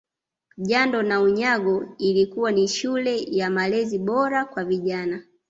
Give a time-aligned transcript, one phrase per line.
[0.57, 5.23] Jando na Unyago ilikuwa ni shule ya malezi bora kwa vijana